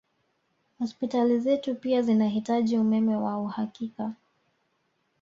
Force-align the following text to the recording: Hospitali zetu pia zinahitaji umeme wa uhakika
Hospitali 0.79 1.39
zetu 1.39 1.75
pia 1.75 2.01
zinahitaji 2.01 2.77
umeme 2.77 3.15
wa 3.15 3.37
uhakika 3.39 4.13